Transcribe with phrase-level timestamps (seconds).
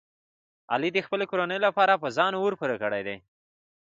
[0.73, 3.17] علي د خپلې کورنۍ لپاره په ځان اور پورې کړی دی.